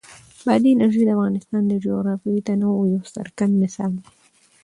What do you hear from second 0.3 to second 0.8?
بادي